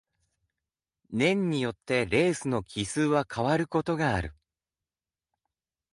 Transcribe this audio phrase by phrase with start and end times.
[1.11, 4.33] 年によってレースの帰趨は変わることがある。